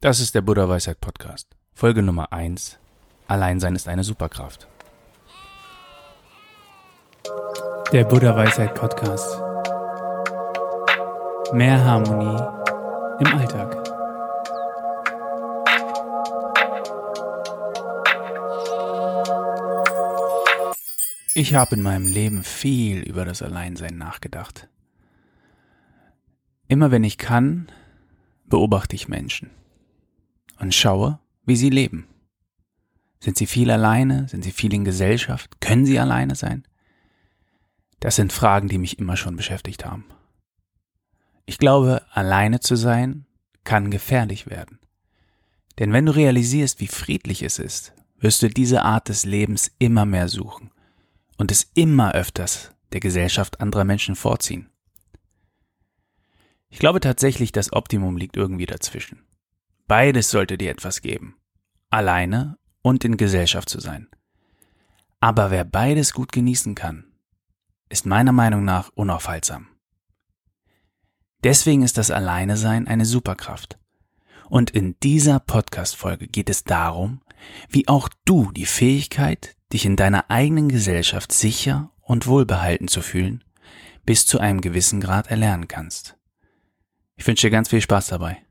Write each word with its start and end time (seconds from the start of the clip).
Das 0.00 0.20
ist 0.20 0.36
der 0.36 0.42
Buddha 0.42 0.68
Weisheit 0.68 1.00
Podcast. 1.00 1.56
Folge 1.74 2.04
Nummer 2.04 2.32
1. 2.32 2.78
Alleinsein 3.26 3.74
ist 3.74 3.88
eine 3.88 4.04
Superkraft. 4.04 4.68
Der 7.90 8.04
Buddha 8.04 8.36
Weisheit 8.36 8.76
Podcast. 8.76 9.42
Mehr 11.52 11.84
Harmonie 11.84 12.40
im 13.18 13.26
Alltag. 13.26 13.74
Ich 21.34 21.54
habe 21.56 21.74
in 21.74 21.82
meinem 21.82 22.06
Leben 22.06 22.44
viel 22.44 23.00
über 23.00 23.24
das 23.24 23.42
Alleinsein 23.42 23.98
nachgedacht. 23.98 24.68
Immer 26.68 26.92
wenn 26.92 27.02
ich 27.02 27.18
kann, 27.18 27.66
beobachte 28.44 28.94
ich 28.94 29.08
Menschen 29.08 29.57
und 30.58 30.74
schaue, 30.74 31.18
wie 31.44 31.56
sie 31.56 31.70
leben. 31.70 32.06
Sind 33.20 33.36
sie 33.36 33.46
viel 33.46 33.70
alleine? 33.70 34.28
Sind 34.28 34.44
sie 34.44 34.52
viel 34.52 34.72
in 34.74 34.84
Gesellschaft? 34.84 35.60
Können 35.60 35.86
sie 35.86 35.98
alleine 35.98 36.34
sein? 36.34 36.66
Das 38.00 38.16
sind 38.16 38.32
Fragen, 38.32 38.68
die 38.68 38.78
mich 38.78 38.98
immer 38.98 39.16
schon 39.16 39.36
beschäftigt 39.36 39.84
haben. 39.84 40.04
Ich 41.46 41.58
glaube, 41.58 42.02
alleine 42.12 42.60
zu 42.60 42.76
sein 42.76 43.26
kann 43.64 43.90
gefährlich 43.90 44.48
werden. 44.48 44.78
Denn 45.78 45.92
wenn 45.92 46.06
du 46.06 46.14
realisierst, 46.14 46.80
wie 46.80 46.86
friedlich 46.86 47.42
es 47.42 47.58
ist, 47.58 47.92
wirst 48.18 48.42
du 48.42 48.48
diese 48.48 48.82
Art 48.82 49.08
des 49.08 49.24
Lebens 49.24 49.70
immer 49.78 50.04
mehr 50.04 50.28
suchen 50.28 50.70
und 51.36 51.50
es 51.50 51.70
immer 51.74 52.12
öfters 52.12 52.72
der 52.92 53.00
Gesellschaft 53.00 53.60
anderer 53.60 53.84
Menschen 53.84 54.16
vorziehen. 54.16 54.68
Ich 56.68 56.78
glaube 56.78 57.00
tatsächlich, 57.00 57.52
das 57.52 57.72
Optimum 57.72 58.16
liegt 58.16 58.36
irgendwie 58.36 58.66
dazwischen. 58.66 59.22
Beides 59.88 60.30
sollte 60.30 60.58
dir 60.58 60.70
etwas 60.70 61.00
geben. 61.00 61.36
Alleine 61.88 62.58
und 62.82 63.04
in 63.06 63.16
Gesellschaft 63.16 63.70
zu 63.70 63.80
sein. 63.80 64.08
Aber 65.18 65.50
wer 65.50 65.64
beides 65.64 66.12
gut 66.12 66.30
genießen 66.30 66.74
kann, 66.74 67.04
ist 67.88 68.04
meiner 68.04 68.32
Meinung 68.32 68.64
nach 68.64 68.90
unaufhaltsam. 68.94 69.68
Deswegen 71.42 71.82
ist 71.82 71.96
das 71.96 72.10
Alleinesein 72.10 72.86
eine 72.86 73.06
Superkraft. 73.06 73.78
Und 74.50 74.70
in 74.70 74.96
dieser 75.02 75.40
Podcast-Folge 75.40 76.26
geht 76.28 76.50
es 76.50 76.64
darum, 76.64 77.22
wie 77.70 77.88
auch 77.88 78.10
du 78.26 78.52
die 78.52 78.66
Fähigkeit, 78.66 79.56
dich 79.72 79.86
in 79.86 79.96
deiner 79.96 80.30
eigenen 80.30 80.68
Gesellschaft 80.68 81.32
sicher 81.32 81.92
und 82.02 82.26
wohlbehalten 82.26 82.88
zu 82.88 83.00
fühlen, 83.00 83.42
bis 84.04 84.26
zu 84.26 84.38
einem 84.38 84.60
gewissen 84.60 85.00
Grad 85.00 85.28
erlernen 85.28 85.66
kannst. 85.66 86.18
Ich 87.16 87.26
wünsche 87.26 87.46
dir 87.46 87.52
ganz 87.52 87.70
viel 87.70 87.80
Spaß 87.80 88.08
dabei. 88.08 88.42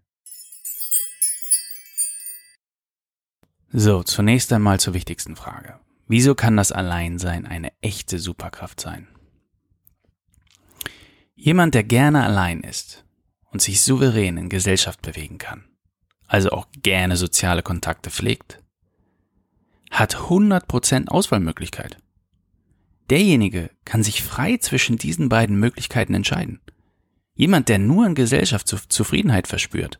So, 3.71 4.01
zunächst 4.03 4.53
einmal 4.53 4.79
zur 4.79 4.93
wichtigsten 4.93 5.35
Frage. 5.35 5.79
Wieso 6.07 6.35
kann 6.35 6.55
das 6.55 6.71
Alleinsein 6.71 7.45
eine 7.45 7.73
echte 7.81 8.17
Superkraft 8.17 8.79
sein? 8.79 9.07
Jemand, 11.35 11.75
der 11.75 11.83
gerne 11.83 12.23
allein 12.23 12.61
ist 12.61 13.05
und 13.51 13.61
sich 13.61 13.81
souverän 13.81 14.37
in 14.37 14.49
Gesellschaft 14.49 15.01
bewegen 15.01 15.37
kann, 15.37 15.65
also 16.27 16.51
auch 16.51 16.67
gerne 16.81 17.17
soziale 17.17 17.61
Kontakte 17.61 18.09
pflegt, 18.09 18.63
hat 19.91 20.15
100% 20.15 21.09
Auswahlmöglichkeit. 21.09 21.97
Derjenige 23.09 23.69
kann 23.85 24.01
sich 24.01 24.23
frei 24.23 24.57
zwischen 24.57 24.97
diesen 24.97 25.29
beiden 25.29 25.59
Möglichkeiten 25.59 26.13
entscheiden. 26.13 26.61
Jemand, 27.35 27.69
der 27.69 27.79
nur 27.79 28.05
in 28.05 28.15
Gesellschaft 28.15 28.67
Zufriedenheit 28.67 29.47
verspürt, 29.47 29.99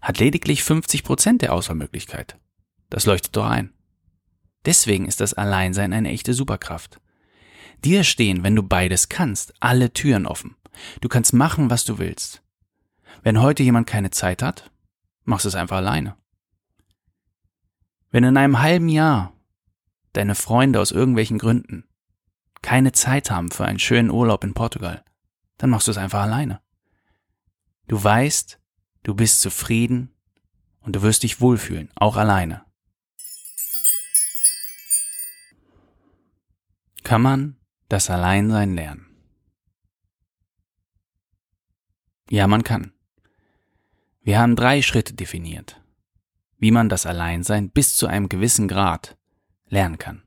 hat 0.00 0.18
lediglich 0.18 0.62
50% 0.62 1.38
der 1.38 1.52
Auswahlmöglichkeit. 1.52 2.38
Das 2.90 3.06
leuchtet 3.06 3.36
doch 3.36 3.46
ein. 3.46 3.72
Deswegen 4.64 5.06
ist 5.06 5.20
das 5.20 5.34
Alleinsein 5.34 5.92
eine 5.92 6.10
echte 6.10 6.34
Superkraft. 6.34 7.00
Dir 7.84 8.04
stehen, 8.04 8.42
wenn 8.42 8.56
du 8.56 8.62
beides 8.62 9.08
kannst, 9.08 9.54
alle 9.60 9.92
Türen 9.92 10.26
offen. 10.26 10.56
Du 11.00 11.08
kannst 11.08 11.32
machen, 11.32 11.70
was 11.70 11.84
du 11.84 11.98
willst. 11.98 12.42
Wenn 13.22 13.40
heute 13.40 13.62
jemand 13.62 13.86
keine 13.86 14.10
Zeit 14.10 14.42
hat, 14.42 14.70
machst 15.24 15.44
du 15.44 15.48
es 15.48 15.54
einfach 15.54 15.76
alleine. 15.76 16.16
Wenn 18.10 18.24
in 18.24 18.36
einem 18.36 18.60
halben 18.60 18.88
Jahr 18.88 19.32
deine 20.12 20.34
Freunde 20.34 20.80
aus 20.80 20.90
irgendwelchen 20.90 21.38
Gründen 21.38 21.84
keine 22.62 22.92
Zeit 22.92 23.30
haben 23.30 23.50
für 23.50 23.64
einen 23.64 23.78
schönen 23.78 24.10
Urlaub 24.10 24.44
in 24.44 24.54
Portugal, 24.54 25.04
dann 25.58 25.70
machst 25.70 25.86
du 25.86 25.92
es 25.92 25.98
einfach 25.98 26.22
alleine. 26.22 26.60
Du 27.86 28.02
weißt, 28.02 28.60
du 29.02 29.14
bist 29.14 29.40
zufrieden 29.40 30.14
und 30.80 30.96
du 30.96 31.02
wirst 31.02 31.22
dich 31.22 31.40
wohlfühlen, 31.40 31.90
auch 31.94 32.16
alleine. 32.16 32.67
Kann 37.08 37.22
man 37.22 37.56
das 37.88 38.10
Alleinsein 38.10 38.74
lernen? 38.74 39.06
Ja, 42.28 42.46
man 42.46 42.64
kann. 42.64 42.92
Wir 44.20 44.38
haben 44.38 44.56
drei 44.56 44.82
Schritte 44.82 45.14
definiert, 45.14 45.80
wie 46.58 46.70
man 46.70 46.90
das 46.90 47.06
Alleinsein 47.06 47.70
bis 47.70 47.96
zu 47.96 48.08
einem 48.08 48.28
gewissen 48.28 48.68
Grad 48.68 49.16
lernen 49.70 49.96
kann. 49.96 50.22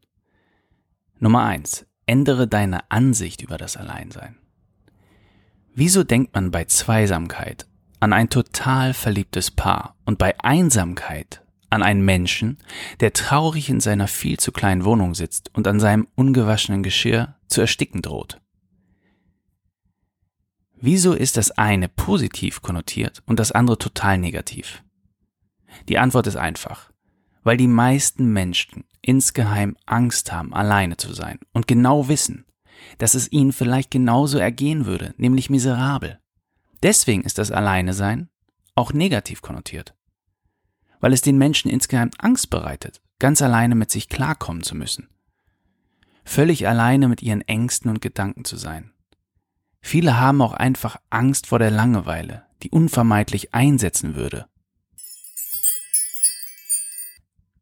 Nummer 1.19 1.43
eins: 1.43 1.85
Ändere 2.07 2.47
deine 2.47 2.89
Ansicht 2.89 3.43
über 3.43 3.59
das 3.59 3.77
Alleinsein. 3.77 4.39
Wieso 5.75 6.03
denkt 6.03 6.33
man 6.33 6.49
bei 6.49 6.65
Zweisamkeit 6.65 7.67
an 7.99 8.11
ein 8.11 8.31
total 8.31 8.95
verliebtes 8.95 9.51
Paar 9.51 9.95
und 10.05 10.17
bei 10.17 10.33
Einsamkeit 10.39 11.45
an 11.71 11.83
einen 11.83 12.03
Menschen, 12.03 12.57
der 12.99 13.13
traurig 13.13 13.69
in 13.69 13.79
seiner 13.79 14.07
viel 14.07 14.37
zu 14.37 14.51
kleinen 14.51 14.85
Wohnung 14.85 15.15
sitzt 15.15 15.49
und 15.55 15.67
an 15.67 15.79
seinem 15.79 16.07
ungewaschenen 16.15 16.83
Geschirr 16.83 17.35
zu 17.47 17.61
ersticken 17.61 18.01
droht. 18.01 18.39
Wieso 20.75 21.13
ist 21.13 21.37
das 21.37 21.51
eine 21.51 21.87
positiv 21.87 22.61
konnotiert 22.61 23.21
und 23.25 23.39
das 23.39 23.51
andere 23.51 23.77
total 23.77 24.17
negativ? 24.17 24.83
Die 25.87 25.97
Antwort 25.97 26.27
ist 26.27 26.35
einfach, 26.35 26.91
weil 27.43 27.57
die 27.57 27.67
meisten 27.67 28.33
Menschen 28.33 28.83
insgeheim 29.01 29.77
Angst 29.85 30.31
haben, 30.31 30.53
alleine 30.53 30.97
zu 30.97 31.13
sein 31.13 31.39
und 31.53 31.67
genau 31.67 32.07
wissen, 32.07 32.45
dass 32.97 33.13
es 33.13 33.31
ihnen 33.31 33.53
vielleicht 33.53 33.91
genauso 33.91 34.39
ergehen 34.39 34.85
würde, 34.85 35.13
nämlich 35.17 35.49
miserabel. 35.49 36.19
Deswegen 36.83 37.21
ist 37.21 37.37
das 37.37 37.51
Alleine 37.51 37.93
sein 37.93 38.29
auch 38.73 38.93
negativ 38.93 39.41
konnotiert 39.41 39.95
weil 41.01 41.11
es 41.11 41.21
den 41.21 41.37
Menschen 41.37 41.69
insgeheim 41.69 42.11
Angst 42.19 42.49
bereitet, 42.49 43.01
ganz 43.19 43.41
alleine 43.41 43.75
mit 43.75 43.91
sich 43.91 44.07
klarkommen 44.07 44.63
zu 44.63 44.75
müssen. 44.75 45.09
Völlig 46.23 46.67
alleine 46.67 47.09
mit 47.09 47.21
ihren 47.21 47.41
Ängsten 47.41 47.89
und 47.89 48.01
Gedanken 48.01 48.45
zu 48.45 48.55
sein. 48.55 48.93
Viele 49.81 50.19
haben 50.19 50.41
auch 50.41 50.53
einfach 50.53 50.97
Angst 51.09 51.47
vor 51.47 51.59
der 51.59 51.71
Langeweile, 51.71 52.45
die 52.61 52.69
unvermeidlich 52.69 53.53
einsetzen 53.53 54.15
würde. 54.15 54.45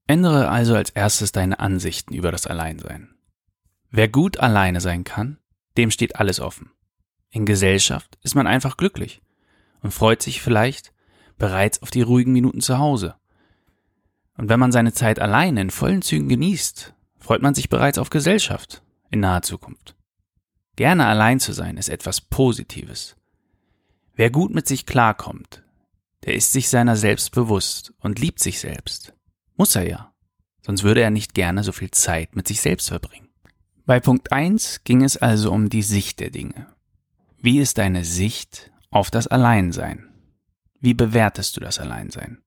Ändere 0.06 0.50
also 0.50 0.76
als 0.76 0.90
erstes 0.90 1.32
deine 1.32 1.60
Ansichten 1.60 2.14
über 2.14 2.32
das 2.32 2.46
Alleinsein. 2.46 3.16
Wer 3.90 4.10
gut 4.10 4.38
alleine 4.38 4.82
sein 4.82 5.04
kann, 5.04 5.38
dem 5.78 5.92
steht 5.92 6.18
alles 6.18 6.40
offen. 6.40 6.72
In 7.30 7.46
Gesellschaft 7.46 8.18
ist 8.22 8.36
man 8.36 8.48
einfach 8.48 8.76
glücklich 8.76 9.22
und 9.82 9.94
freut 9.94 10.22
sich 10.22 10.42
vielleicht 10.42 10.94
bereits 11.38 11.82
auf 11.82 11.90
die 11.90 12.02
ruhigen 12.02 12.34
Minuten 12.34 12.60
zu 12.60 12.80
Hause 12.80 13.16
und 14.40 14.48
wenn 14.48 14.60
man 14.60 14.72
seine 14.72 14.94
Zeit 14.94 15.20
allein 15.20 15.58
in 15.58 15.70
vollen 15.70 16.02
Zügen 16.02 16.30
genießt, 16.30 16.94
freut 17.20 17.42
man 17.42 17.56
sich 17.56 17.68
bereits 17.68 17.98
auf 17.98 18.10
Gesellschaft 18.10 18.82
in 19.12 19.20
naher 19.20 19.42
Zukunft. 19.42 19.98
Gerne 20.78 21.08
allein 21.08 21.42
zu 21.42 21.52
sein 21.52 21.76
ist 21.76 21.90
etwas 21.90 22.22
Positives. 22.22 23.18
Wer 24.16 24.30
gut 24.30 24.56
mit 24.56 24.66
sich 24.66 24.86
klarkommt, 24.86 25.62
der 26.24 26.36
ist 26.36 26.54
sich 26.54 26.70
seiner 26.70 26.96
selbst 26.96 27.32
bewusst 27.34 27.94
und 28.00 28.18
liebt 28.18 28.40
sich 28.40 28.62
selbst. 28.62 29.14
Muss 29.58 29.76
er 29.76 29.86
ja, 29.86 30.14
sonst 30.62 30.84
würde 30.84 31.02
er 31.02 31.12
nicht 31.12 31.34
gerne 31.34 31.62
so 31.62 31.74
viel 31.74 31.92
Zeit 31.92 32.38
mit 32.38 32.48
sich 32.48 32.62
selbst 32.62 32.88
verbringen. 32.88 33.28
Bei 33.86 34.00
Punkt 34.00 34.32
1 34.32 34.86
ging 34.86 35.04
es 35.04 35.18
also 35.18 35.52
um 35.52 35.68
die 35.68 35.84
Sicht 35.84 36.22
der 36.22 36.30
Dinge. 36.30 36.68
Wie 37.42 37.60
ist 37.60 37.78
deine 37.78 38.06
Sicht 38.06 38.72
auf 38.90 39.12
das 39.12 39.28
Alleinsein? 39.28 40.08
Wie 40.80 40.94
bewertest 40.94 41.58
du 41.58 41.60
das 41.60 41.78
Alleinsein? 41.78 42.42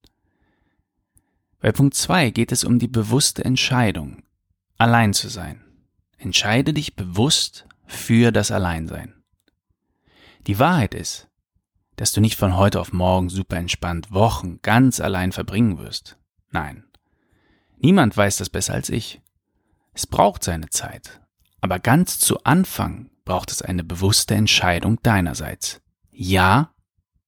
Bei 1.62 1.70
Punkt 1.70 1.94
2 1.94 2.30
geht 2.30 2.50
es 2.50 2.64
um 2.64 2.80
die 2.80 2.88
bewusste 2.88 3.44
Entscheidung, 3.44 4.24
allein 4.78 5.14
zu 5.14 5.28
sein. 5.28 5.64
Entscheide 6.18 6.74
dich 6.74 6.96
bewusst 6.96 7.66
für 7.86 8.32
das 8.32 8.50
Alleinsein. 8.50 9.22
Die 10.48 10.58
Wahrheit 10.58 10.92
ist, 10.92 11.28
dass 11.94 12.10
du 12.10 12.20
nicht 12.20 12.34
von 12.34 12.56
heute 12.56 12.80
auf 12.80 12.92
morgen 12.92 13.28
super 13.28 13.58
entspannt 13.58 14.10
Wochen 14.10 14.58
ganz 14.62 14.98
allein 14.98 15.30
verbringen 15.30 15.78
wirst. 15.78 16.18
Nein. 16.50 16.82
Niemand 17.78 18.16
weiß 18.16 18.38
das 18.38 18.50
besser 18.50 18.74
als 18.74 18.88
ich. 18.88 19.22
Es 19.92 20.08
braucht 20.08 20.42
seine 20.42 20.68
Zeit. 20.68 21.20
Aber 21.60 21.78
ganz 21.78 22.18
zu 22.18 22.42
Anfang 22.42 23.08
braucht 23.24 23.52
es 23.52 23.62
eine 23.62 23.84
bewusste 23.84 24.34
Entscheidung 24.34 25.00
deinerseits. 25.04 25.80
Ja, 26.10 26.74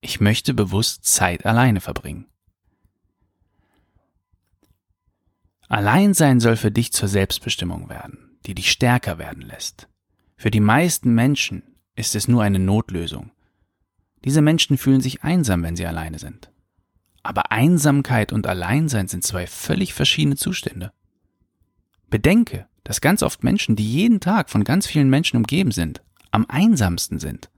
ich 0.00 0.18
möchte 0.18 0.54
bewusst 0.54 1.04
Zeit 1.04 1.46
alleine 1.46 1.80
verbringen. 1.80 2.26
Alleinsein 5.68 6.40
soll 6.40 6.56
für 6.56 6.70
dich 6.70 6.92
zur 6.92 7.08
Selbstbestimmung 7.08 7.88
werden, 7.88 8.38
die 8.46 8.54
dich 8.54 8.70
stärker 8.70 9.18
werden 9.18 9.42
lässt. 9.42 9.88
Für 10.36 10.50
die 10.50 10.60
meisten 10.60 11.14
Menschen 11.14 11.62
ist 11.96 12.14
es 12.14 12.28
nur 12.28 12.42
eine 12.42 12.58
Notlösung. 12.58 13.30
Diese 14.24 14.42
Menschen 14.42 14.78
fühlen 14.78 15.00
sich 15.00 15.22
einsam, 15.22 15.62
wenn 15.62 15.76
sie 15.76 15.86
alleine 15.86 16.18
sind. 16.18 16.50
Aber 17.22 17.52
Einsamkeit 17.52 18.32
und 18.32 18.46
Alleinsein 18.46 19.08
sind 19.08 19.24
zwei 19.24 19.46
völlig 19.46 19.94
verschiedene 19.94 20.36
Zustände. 20.36 20.92
Bedenke, 22.10 22.66
dass 22.84 23.00
ganz 23.00 23.22
oft 23.22 23.42
Menschen, 23.42 23.76
die 23.76 23.90
jeden 23.90 24.20
Tag 24.20 24.50
von 24.50 24.64
ganz 24.64 24.86
vielen 24.86 25.08
Menschen 25.08 25.38
umgeben 25.38 25.72
sind, 25.72 26.02
am 26.30 26.46
einsamsten 26.48 27.18
sind. 27.18 27.50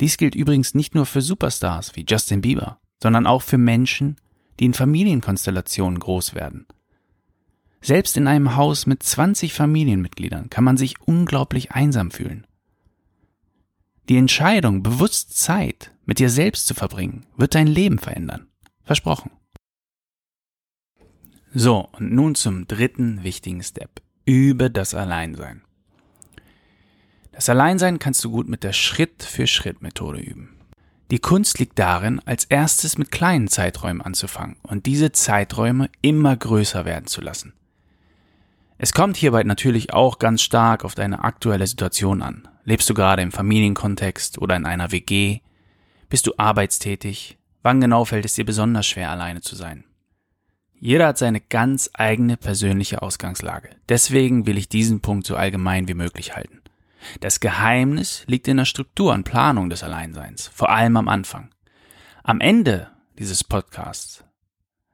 Dies 0.00 0.16
gilt 0.16 0.34
übrigens 0.34 0.74
nicht 0.74 0.94
nur 0.94 1.06
für 1.06 1.20
Superstars 1.20 1.94
wie 1.94 2.04
Justin 2.08 2.40
Bieber, 2.40 2.80
sondern 3.02 3.26
auch 3.26 3.42
für 3.42 3.58
Menschen, 3.58 4.16
die 4.58 4.66
in 4.66 4.74
Familienkonstellationen 4.74 5.98
groß 5.98 6.34
werden. 6.34 6.66
Selbst 7.80 8.16
in 8.16 8.28
einem 8.28 8.56
Haus 8.56 8.86
mit 8.86 9.02
20 9.02 9.52
Familienmitgliedern 9.52 10.50
kann 10.50 10.64
man 10.64 10.76
sich 10.76 11.00
unglaublich 11.00 11.72
einsam 11.72 12.10
fühlen. 12.10 12.46
Die 14.08 14.16
Entscheidung, 14.16 14.82
bewusst 14.82 15.36
Zeit 15.36 15.92
mit 16.04 16.18
dir 16.18 16.30
selbst 16.30 16.66
zu 16.66 16.74
verbringen, 16.74 17.26
wird 17.36 17.54
dein 17.54 17.66
Leben 17.66 17.98
verändern. 17.98 18.46
Versprochen. 18.84 19.30
So, 21.54 21.88
und 21.92 22.12
nun 22.12 22.34
zum 22.34 22.66
dritten 22.66 23.22
wichtigen 23.24 23.62
Step. 23.62 24.00
Übe 24.24 24.70
das 24.70 24.94
Alleinsein. 24.94 25.62
Das 27.32 27.48
Alleinsein 27.48 27.98
kannst 27.98 28.24
du 28.24 28.30
gut 28.30 28.48
mit 28.48 28.62
der 28.62 28.72
Schritt-für-Schritt-Methode 28.72 30.20
üben. 30.20 30.61
Die 31.12 31.18
Kunst 31.18 31.58
liegt 31.58 31.78
darin, 31.78 32.22
als 32.24 32.46
erstes 32.46 32.96
mit 32.96 33.10
kleinen 33.10 33.46
Zeiträumen 33.46 34.00
anzufangen 34.00 34.56
und 34.62 34.86
diese 34.86 35.12
Zeiträume 35.12 35.90
immer 36.00 36.34
größer 36.34 36.86
werden 36.86 37.06
zu 37.06 37.20
lassen. 37.20 37.52
Es 38.78 38.94
kommt 38.94 39.18
hierbei 39.18 39.42
natürlich 39.42 39.92
auch 39.92 40.18
ganz 40.18 40.40
stark 40.40 40.86
auf 40.86 40.94
deine 40.94 41.22
aktuelle 41.22 41.66
Situation 41.66 42.22
an. 42.22 42.48
Lebst 42.64 42.88
du 42.88 42.94
gerade 42.94 43.20
im 43.20 43.30
Familienkontext 43.30 44.38
oder 44.38 44.56
in 44.56 44.64
einer 44.64 44.90
WG? 44.90 45.40
Bist 46.08 46.26
du 46.26 46.32
arbeitstätig? 46.38 47.36
Wann 47.62 47.82
genau 47.82 48.06
fällt 48.06 48.24
es 48.24 48.32
dir 48.32 48.46
besonders 48.46 48.86
schwer, 48.86 49.10
alleine 49.10 49.42
zu 49.42 49.54
sein? 49.54 49.84
Jeder 50.80 51.08
hat 51.08 51.18
seine 51.18 51.42
ganz 51.42 51.90
eigene 51.92 52.38
persönliche 52.38 53.02
Ausgangslage. 53.02 53.68
Deswegen 53.86 54.46
will 54.46 54.56
ich 54.56 54.70
diesen 54.70 55.00
Punkt 55.00 55.26
so 55.26 55.36
allgemein 55.36 55.88
wie 55.88 55.94
möglich 55.94 56.34
halten. 56.34 56.61
Das 57.20 57.40
Geheimnis 57.40 58.24
liegt 58.26 58.48
in 58.48 58.56
der 58.56 58.64
Struktur 58.64 59.12
und 59.12 59.24
Planung 59.24 59.70
des 59.70 59.82
Alleinseins, 59.82 60.48
vor 60.48 60.70
allem 60.70 60.96
am 60.96 61.08
Anfang. 61.08 61.50
Am 62.22 62.40
Ende 62.40 62.90
dieses 63.18 63.44
Podcasts 63.44 64.24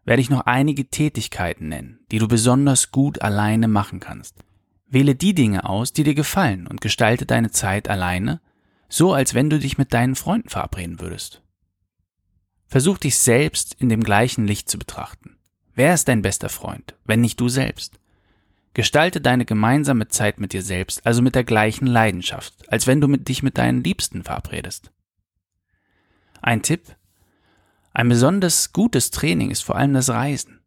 werde 0.05 0.23
ich 0.23 0.31
noch 0.31 0.47
einige 0.47 0.89
Tätigkeiten 0.89 1.69
nennen, 1.69 2.01
die 2.11 2.19
du 2.19 2.29
besonders 2.29 2.91
gut 2.91 3.21
alleine 3.21 3.69
machen 3.69 4.01
kannst. 4.01 4.37
Wähle 4.87 5.15
die 5.15 5.35
Dinge 5.35 5.69
aus, 5.69 5.93
die 5.93 6.03
dir 6.03 6.15
gefallen 6.15 6.67
und 6.67 6.81
gestalte 6.81 7.27
deine 7.27 7.51
Zeit 7.51 7.89
alleine, 7.89 8.41
so 8.89 9.13
als 9.13 9.35
wenn 9.35 9.51
du 9.51 9.59
dich 9.59 9.77
mit 9.77 9.93
deinen 9.93 10.15
Freunden 10.15 10.49
verabreden 10.49 11.01
würdest. 11.01 11.43
Versuch 12.67 12.99
dich 12.99 13.19
selbst 13.19 13.75
in 13.75 13.89
dem 13.89 14.03
gleichen 14.03 14.47
Licht 14.47 14.71
zu 14.71 14.79
betrachten. 14.79 15.37
Wer 15.75 15.95
ist 15.95 16.09
dein 16.09 16.23
bester 16.23 16.49
Freund, 16.49 16.97
wenn 17.05 17.21
nicht 17.21 17.39
du 17.39 17.49
selbst? 17.49 17.99
Gestalte 18.79 19.21
deine 19.21 19.45
gemeinsame 19.45 20.07
Zeit 20.07 20.39
mit 20.39 20.53
dir 20.53 20.63
selbst, 20.63 21.05
also 21.05 21.21
mit 21.21 21.35
der 21.35 21.43
gleichen 21.43 21.89
Leidenschaft, 21.89 22.71
als 22.71 22.87
wenn 22.87 23.01
du 23.01 23.09
mit 23.09 23.27
dich 23.27 23.43
mit 23.43 23.59
deinen 23.59 23.83
Liebsten 23.83 24.23
verabredest. 24.23 24.93
Ein 26.43 26.63
Tipp? 26.63 26.95
Ein 27.93 28.09
besonders 28.09 28.73
gutes 28.73 29.11
Training 29.11 29.51
ist 29.51 29.63
vor 29.63 29.75
allem 29.75 29.95
das 29.95 30.11
Reisen. 30.11 30.61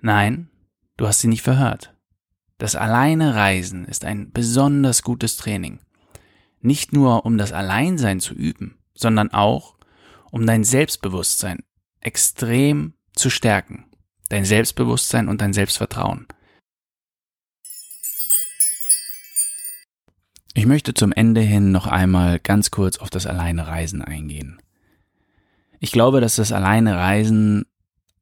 Nein, 0.00 0.50
du 0.98 1.08
hast 1.08 1.18
sie 1.18 1.26
nicht 1.26 1.42
verhört. 1.42 1.96
Das 2.58 2.76
alleine 2.76 3.34
Reisen 3.34 3.84
ist 3.84 4.04
ein 4.04 4.30
besonders 4.30 5.02
gutes 5.02 5.36
Training. 5.36 5.80
Nicht 6.60 6.92
nur 6.92 7.26
um 7.26 7.38
das 7.38 7.50
Alleinsein 7.50 8.20
zu 8.20 8.34
üben, 8.34 8.78
sondern 8.94 9.32
auch 9.32 9.74
um 10.30 10.46
dein 10.46 10.62
Selbstbewusstsein 10.62 11.64
extrem 11.98 12.94
zu 13.14 13.30
stärken. 13.30 13.86
Dein 14.28 14.44
Selbstbewusstsein 14.44 15.26
und 15.26 15.40
dein 15.40 15.54
Selbstvertrauen. 15.54 16.28
Ich 20.54 20.66
möchte 20.66 20.92
zum 20.92 21.12
Ende 21.12 21.40
hin 21.40 21.72
noch 21.72 21.86
einmal 21.86 22.38
ganz 22.38 22.70
kurz 22.70 22.98
auf 22.98 23.08
das 23.08 23.26
alleine 23.26 23.66
Reisen 23.66 24.02
eingehen. 24.02 24.60
Ich 25.80 25.92
glaube, 25.92 26.20
dass 26.20 26.36
das 26.36 26.52
alleine 26.52 26.96
Reisen 26.96 27.64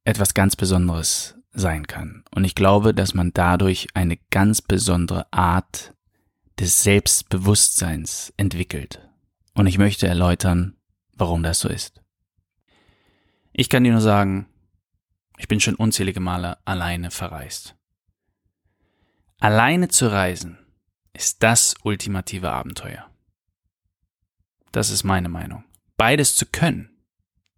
etwas 0.04 0.32
ganz 0.34 0.54
Besonderes 0.54 1.36
sein 1.52 1.88
kann. 1.88 2.22
Und 2.32 2.44
ich 2.44 2.54
glaube, 2.54 2.94
dass 2.94 3.14
man 3.14 3.32
dadurch 3.32 3.88
eine 3.94 4.16
ganz 4.30 4.62
besondere 4.62 5.30
Art 5.32 5.92
des 6.60 6.84
Selbstbewusstseins 6.84 8.32
entwickelt. 8.36 9.00
Und 9.54 9.66
ich 9.66 9.78
möchte 9.78 10.06
erläutern, 10.06 10.76
warum 11.14 11.42
das 11.42 11.58
so 11.58 11.68
ist. 11.68 12.00
Ich 13.52 13.68
kann 13.68 13.82
dir 13.82 13.92
nur 13.92 14.00
sagen, 14.00 14.46
ich 15.36 15.48
bin 15.48 15.58
schon 15.58 15.74
unzählige 15.74 16.20
Male 16.20 16.58
alleine 16.64 17.10
verreist. 17.10 17.74
Alleine 19.40 19.88
zu 19.88 20.06
reisen 20.12 20.58
ist 21.12 21.42
das 21.42 21.74
ultimative 21.82 22.50
Abenteuer. 22.50 23.10
Das 24.72 24.90
ist 24.90 25.04
meine 25.04 25.28
Meinung. 25.28 25.64
Beides 25.96 26.34
zu 26.34 26.46
können, 26.46 27.04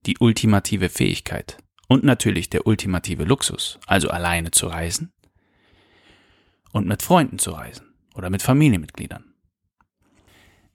die 0.07 0.19
ultimative 0.19 0.89
Fähigkeit 0.89 1.59
und 1.89 2.05
natürlich 2.05 2.51
der 2.51 2.67
ultimative 2.67 3.25
Luxus, 3.25 3.79
also 3.87 4.09
alleine 4.11 4.51
zu 4.51 4.67
reisen 4.67 5.13
und 6.73 6.87
mit 6.87 7.03
Freunden 7.03 7.39
zu 7.39 7.53
reisen 7.53 7.95
oder 8.15 8.31
mit 8.31 8.43
Familienmitgliedern. 8.43 9.35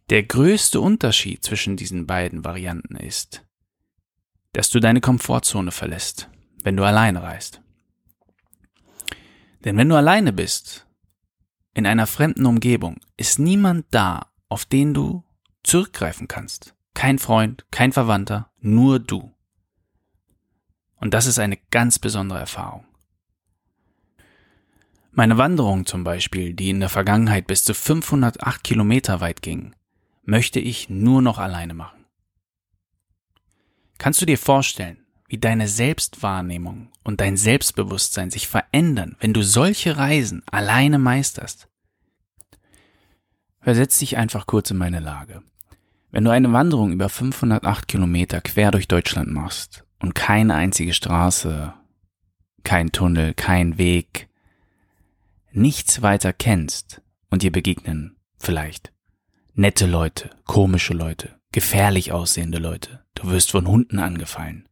Der 0.10 0.24
größte 0.24 0.80
Unterschied 0.80 1.44
zwischen 1.44 1.76
diesen 1.76 2.08
beiden 2.08 2.46
Varianten 2.46 2.96
ist, 2.96 3.46
dass 4.54 4.70
du 4.70 4.80
deine 4.80 5.02
Komfortzone 5.02 5.72
verlässt 5.72 6.30
wenn 6.64 6.76
du 6.76 6.84
alleine 6.84 7.24
reist. 7.24 7.62
Denn 9.64 9.78
wenn 9.78 9.90
du 9.90 9.96
alleine 9.96 10.34
bist, 10.34 10.87
in 11.78 11.86
einer 11.86 12.08
fremden 12.08 12.48
Umgebung, 12.48 13.00
ist 13.18 13.38
niemand 13.38 13.86
da, 13.92 14.32
auf 14.50 14.66
den 14.66 14.96
du 14.96 15.24
zurückgreifen 15.62 16.28
kannst. 16.28 16.74
Kein 16.96 17.20
Freund, 17.20 17.68
kein 17.70 17.92
Verwandter, 17.92 18.50
nur 18.60 18.98
du. 18.98 19.32
Und 20.96 21.14
das 21.14 21.28
ist 21.28 21.38
eine 21.38 21.58
ganz 21.70 22.00
besondere 22.00 22.40
Erfahrung. 22.40 22.84
Meine 25.12 25.38
Wanderung 25.38 25.86
zum 25.86 26.04
Beispiel, 26.04 26.56
die 26.56 26.72
in 26.72 26.80
der 26.80 26.90
Vergangenheit 26.90 27.46
bis 27.46 27.64
zu 27.64 27.76
508 27.76 28.64
Kilometer 28.64 29.22
weit 29.22 29.44
ging, 29.44 29.76
möchte 30.24 30.60
ich 30.60 30.90
nur 30.90 31.22
noch 31.22 31.38
alleine 31.38 31.76
machen. 31.76 32.06
Kannst 34.00 34.20
du 34.20 34.26
dir 34.26 34.40
vorstellen, 34.40 35.06
wie 35.28 35.38
deine 35.38 35.68
Selbstwahrnehmung 35.68 36.90
und 37.04 37.22
dein 37.22 37.38
Selbstbewusstsein 37.38 38.32
sich 38.32 38.48
verändern, 38.48 39.16
wenn 39.20 39.34
du 39.34 39.44
solche 39.44 39.98
Reisen 39.98 40.44
alleine 40.50 41.00
meisterst. 41.00 41.68
Versetz 43.60 43.98
dich 44.00 44.18
einfach 44.18 44.48
kurz 44.48 44.72
in 44.72 44.78
meine 44.78 45.00
Lage. 45.00 45.44
Wenn 46.12 46.24
du 46.24 46.32
eine 46.32 46.54
Wanderung 46.54 46.94
über 46.94 47.10
508 47.10 47.88
Kilometer 47.88 48.40
quer 48.40 48.72
durch 48.72 48.88
Deutschland 48.88 49.30
machst 49.30 49.84
und 50.00 50.16
keine 50.16 50.56
einzige 50.56 50.94
Straße, 50.94 51.74
kein 52.64 52.92
Tunnel, 52.92 53.34
kein 53.34 53.78
Weg, 53.78 54.30
nichts 55.52 56.02
weiter 56.02 56.32
kennst 56.32 57.02
und 57.30 57.44
dir 57.44 57.52
begegnen 57.52 58.16
vielleicht 58.40 58.94
nette 59.58 59.88
Leute, 59.88 60.30
komische 60.46 60.94
Leute, 60.94 61.40
gefährlich 61.52 62.12
aussehende 62.12 62.60
Leute, 62.60 63.04
du 63.16 63.32
wirst 63.32 63.50
von 63.50 63.66
Hunden 63.68 63.98
angefallen, 63.98 64.70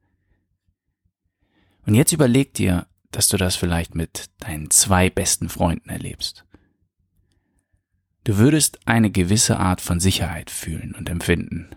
und 1.85 1.95
jetzt 1.95 2.11
überleg 2.11 2.53
dir, 2.53 2.87
dass 3.11 3.29
du 3.29 3.37
das 3.37 3.55
vielleicht 3.55 3.95
mit 3.95 4.29
deinen 4.39 4.69
zwei 4.71 5.09
besten 5.09 5.49
Freunden 5.49 5.89
erlebst. 5.89 6.45
Du 8.23 8.37
würdest 8.37 8.79
eine 8.85 9.11
gewisse 9.11 9.57
Art 9.57 9.81
von 9.81 9.99
Sicherheit 9.99 10.49
fühlen 10.49 10.95
und 10.95 11.09
empfinden. 11.09 11.69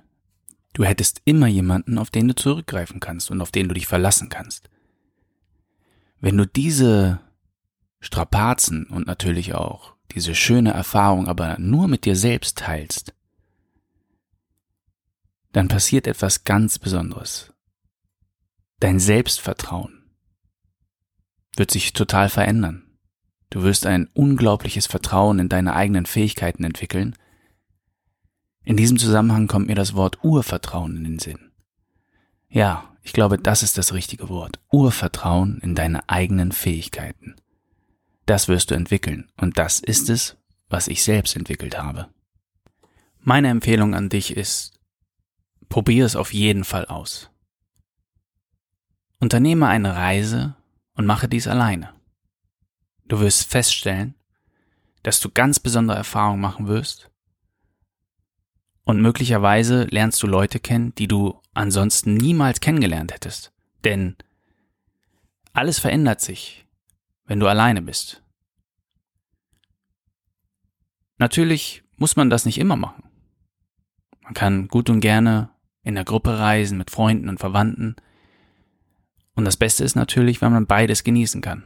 Du 0.72 0.84
hättest 0.84 1.20
immer 1.24 1.46
jemanden, 1.46 1.98
auf 1.98 2.10
den 2.10 2.28
du 2.28 2.34
zurückgreifen 2.34 3.00
kannst 3.00 3.30
und 3.30 3.40
auf 3.40 3.50
den 3.50 3.68
du 3.68 3.74
dich 3.74 3.86
verlassen 3.86 4.28
kannst. 4.30 4.70
Wenn 6.20 6.36
du 6.36 6.46
diese 6.46 7.20
Strapazen 8.00 8.86
und 8.86 9.06
natürlich 9.06 9.54
auch 9.54 9.94
diese 10.12 10.34
schöne 10.34 10.72
Erfahrung 10.72 11.28
aber 11.28 11.58
nur 11.58 11.86
mit 11.86 12.04
dir 12.04 12.16
selbst 12.16 12.58
teilst, 12.58 13.14
dann 15.52 15.68
passiert 15.68 16.06
etwas 16.06 16.44
ganz 16.44 16.78
Besonderes. 16.78 17.52
Dein 18.80 19.00
Selbstvertrauen 19.00 19.97
wird 21.58 21.70
sich 21.70 21.92
total 21.92 22.28
verändern. 22.28 22.84
Du 23.50 23.62
wirst 23.62 23.86
ein 23.86 24.08
unglaubliches 24.14 24.86
Vertrauen 24.86 25.38
in 25.38 25.48
deine 25.48 25.74
eigenen 25.74 26.06
Fähigkeiten 26.06 26.64
entwickeln. 26.64 27.16
In 28.64 28.76
diesem 28.76 28.98
Zusammenhang 28.98 29.46
kommt 29.46 29.66
mir 29.66 29.74
das 29.74 29.94
Wort 29.94 30.22
Urvertrauen 30.22 30.96
in 30.96 31.04
den 31.04 31.18
Sinn. 31.18 31.50
Ja, 32.48 32.84
Ich 33.08 33.14
glaube, 33.14 33.38
das 33.38 33.62
ist 33.62 33.78
das 33.78 33.94
richtige 33.94 34.28
Wort. 34.28 34.60
Urvertrauen 34.70 35.60
in 35.62 35.74
deine 35.74 36.06
eigenen 36.10 36.52
Fähigkeiten. 36.52 37.36
Das 38.26 38.48
wirst 38.48 38.70
du 38.70 38.74
entwickeln 38.74 39.30
und 39.40 39.56
das 39.56 39.80
ist 39.80 40.10
es, 40.10 40.36
was 40.68 40.88
ich 40.88 41.02
selbst 41.02 41.34
entwickelt 41.34 41.78
habe. 41.78 42.08
Meine 43.20 43.48
Empfehlung 43.48 43.94
an 43.94 44.10
dich 44.10 44.36
ist, 44.36 44.78
probier 45.70 46.04
es 46.04 46.16
auf 46.16 46.34
jeden 46.34 46.64
Fall 46.64 46.84
aus. 46.84 47.30
Unternehme 49.20 49.68
eine 49.68 49.96
Reise 49.96 50.57
und 50.98 51.06
mache 51.06 51.28
dies 51.28 51.46
alleine. 51.46 51.94
Du 53.06 53.20
wirst 53.20 53.48
feststellen, 53.50 54.14
dass 55.04 55.20
du 55.20 55.30
ganz 55.30 55.60
besondere 55.60 55.96
Erfahrungen 55.96 56.40
machen 56.40 56.66
wirst 56.66 57.08
und 58.84 59.00
möglicherweise 59.00 59.84
lernst 59.84 60.20
du 60.22 60.26
Leute 60.26 60.58
kennen, 60.58 60.92
die 60.96 61.06
du 61.06 61.40
ansonsten 61.54 62.14
niemals 62.14 62.60
kennengelernt 62.60 63.14
hättest. 63.14 63.52
Denn 63.84 64.16
alles 65.52 65.78
verändert 65.78 66.20
sich, 66.20 66.66
wenn 67.26 67.38
du 67.38 67.46
alleine 67.46 67.80
bist. 67.80 68.22
Natürlich 71.18 71.84
muss 71.96 72.16
man 72.16 72.28
das 72.28 72.44
nicht 72.44 72.58
immer 72.58 72.76
machen. 72.76 73.04
Man 74.22 74.34
kann 74.34 74.66
gut 74.66 74.90
und 74.90 75.00
gerne 75.00 75.50
in 75.84 75.94
der 75.94 76.04
Gruppe 76.04 76.38
reisen 76.38 76.76
mit 76.76 76.90
Freunden 76.90 77.28
und 77.28 77.38
Verwandten. 77.38 77.94
Und 79.38 79.44
das 79.44 79.56
Beste 79.56 79.84
ist 79.84 79.94
natürlich, 79.94 80.42
wenn 80.42 80.50
man 80.50 80.66
beides 80.66 81.04
genießen 81.04 81.40
kann 81.42 81.62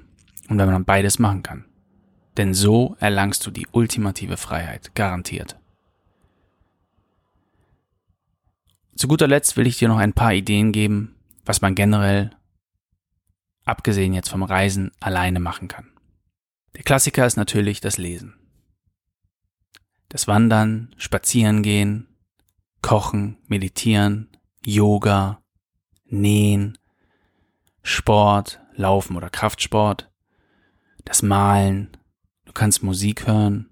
und 0.50 0.58
wenn 0.58 0.70
man 0.70 0.84
beides 0.84 1.18
machen 1.18 1.42
kann. 1.42 1.64
Denn 2.36 2.52
so 2.52 2.98
erlangst 3.00 3.46
du 3.46 3.50
die 3.50 3.66
ultimative 3.72 4.36
Freiheit, 4.36 4.94
garantiert. 4.94 5.58
Zu 8.94 9.08
guter 9.08 9.26
Letzt 9.26 9.56
will 9.56 9.66
ich 9.66 9.78
dir 9.78 9.88
noch 9.88 9.96
ein 9.96 10.12
paar 10.12 10.34
Ideen 10.34 10.72
geben, 10.72 11.14
was 11.46 11.62
man 11.62 11.74
generell, 11.74 12.36
abgesehen 13.64 14.12
jetzt 14.12 14.28
vom 14.28 14.42
Reisen, 14.42 14.90
alleine 15.00 15.40
machen 15.40 15.68
kann. 15.68 15.88
Der 16.76 16.82
Klassiker 16.82 17.24
ist 17.24 17.38
natürlich 17.38 17.80
das 17.80 17.96
Lesen. 17.96 18.34
Das 20.10 20.28
Wandern, 20.28 20.94
Spazierengehen, 20.98 22.06
Kochen, 22.82 23.38
Meditieren, 23.46 24.28
Yoga, 24.62 25.40
Nähen, 26.04 26.76
Sport, 27.82 28.60
Laufen 28.74 29.16
oder 29.16 29.30
Kraftsport, 29.30 30.10
das 31.04 31.22
Malen, 31.22 31.96
du 32.44 32.52
kannst 32.52 32.82
Musik 32.82 33.26
hören, 33.26 33.68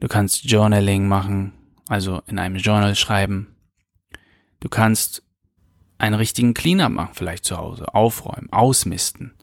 du 0.00 0.08
kannst 0.08 0.44
Journaling 0.44 1.06
machen, 1.06 1.52
also 1.88 2.22
in 2.26 2.38
einem 2.38 2.56
Journal 2.56 2.94
schreiben. 2.94 3.54
Du 4.60 4.68
kannst 4.68 5.22
einen 5.98 6.14
richtigen 6.14 6.54
Cleanup 6.54 6.90
machen, 6.92 7.14
vielleicht 7.14 7.44
zu 7.44 7.56
Hause, 7.56 7.94
aufräumen, 7.94 8.52
ausmisten. 8.52 9.34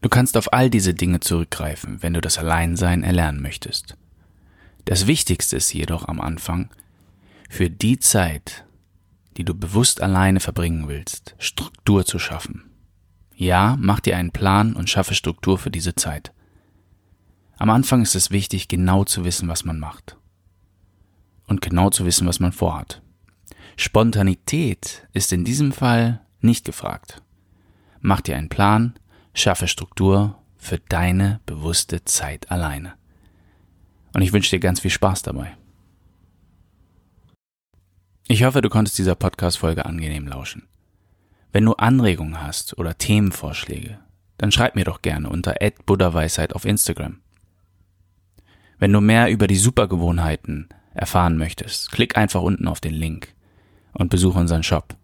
Du 0.00 0.08
kannst 0.08 0.36
auf 0.36 0.52
all 0.52 0.70
diese 0.70 0.94
Dinge 0.94 1.20
zurückgreifen, 1.20 2.02
wenn 2.02 2.14
du 2.14 2.20
das 2.20 2.38
Alleinsein 2.38 3.02
erlernen 3.02 3.42
möchtest. 3.42 3.96
Das 4.86 5.06
Wichtigste 5.06 5.56
ist 5.56 5.72
jedoch 5.72 6.08
am 6.08 6.20
Anfang, 6.20 6.70
für 7.50 7.68
die 7.68 7.98
Zeit, 7.98 8.64
die 9.36 9.44
du 9.44 9.54
bewusst 9.54 10.02
alleine 10.02 10.40
verbringen 10.40 10.88
willst, 10.88 11.34
Struktur 11.38 12.04
zu 12.04 12.18
schaffen. 12.18 12.70
Ja, 13.34 13.76
mach 13.78 14.00
dir 14.00 14.16
einen 14.16 14.32
Plan 14.32 14.74
und 14.74 14.90
schaffe 14.90 15.14
Struktur 15.14 15.58
für 15.58 15.70
diese 15.70 15.94
Zeit. 15.94 16.32
Am 17.56 17.70
Anfang 17.70 18.02
ist 18.02 18.14
es 18.14 18.30
wichtig, 18.30 18.68
genau 18.68 19.04
zu 19.04 19.24
wissen, 19.24 19.48
was 19.48 19.64
man 19.64 19.78
macht. 19.78 20.16
Und 21.46 21.60
genau 21.60 21.90
zu 21.90 22.04
wissen, 22.04 22.26
was 22.26 22.40
man 22.40 22.52
vorhat. 22.52 23.02
Spontanität 23.76 25.06
ist 25.12 25.32
in 25.32 25.44
diesem 25.44 25.72
Fall 25.72 26.20
nicht 26.40 26.64
gefragt. 26.64 27.22
Mach 28.00 28.20
dir 28.20 28.36
einen 28.36 28.48
Plan, 28.48 28.94
schaffe 29.34 29.68
Struktur 29.68 30.38
für 30.56 30.78
deine 30.78 31.40
bewusste 31.46 32.04
Zeit 32.04 32.50
alleine. 32.50 32.94
Und 34.12 34.22
ich 34.22 34.32
wünsche 34.32 34.50
dir 34.50 34.60
ganz 34.60 34.80
viel 34.80 34.90
Spaß 34.90 35.22
dabei. 35.22 35.56
Ich 38.30 38.44
hoffe, 38.44 38.60
du 38.60 38.68
konntest 38.68 38.96
dieser 38.96 39.16
Podcast-Folge 39.16 39.86
angenehm 39.86 40.28
lauschen. 40.28 40.68
Wenn 41.50 41.64
du 41.64 41.72
Anregungen 41.72 42.40
hast 42.40 42.78
oder 42.78 42.96
Themenvorschläge, 42.96 43.98
dann 44.38 44.52
schreib 44.52 44.76
mir 44.76 44.84
doch 44.84 45.02
gerne 45.02 45.28
unter 45.28 45.56
buddhaweisheit 45.84 46.54
auf 46.54 46.64
Instagram. 46.64 47.18
Wenn 48.78 48.92
du 48.92 49.00
mehr 49.00 49.32
über 49.32 49.48
die 49.48 49.56
Supergewohnheiten 49.56 50.68
erfahren 50.94 51.38
möchtest, 51.38 51.90
klick 51.90 52.16
einfach 52.16 52.40
unten 52.40 52.68
auf 52.68 52.78
den 52.78 52.94
Link 52.94 53.34
und 53.94 54.10
besuche 54.10 54.38
unseren 54.38 54.62
Shop. 54.62 54.94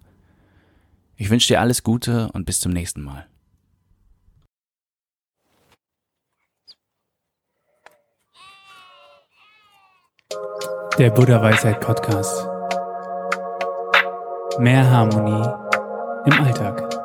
Ich 1.16 1.28
wünsche 1.28 1.48
dir 1.48 1.60
alles 1.60 1.82
Gute 1.82 2.30
und 2.30 2.46
bis 2.46 2.60
zum 2.60 2.70
nächsten 2.70 3.02
Mal. 3.02 3.26
Der 10.96 11.10
Buddha 11.10 11.42
Weisheit 11.42 11.80
Podcast. 11.80 12.55
Mehr 14.58 14.90
Harmonie 14.90 15.46
im 16.24 16.32
Alltag. 16.32 16.95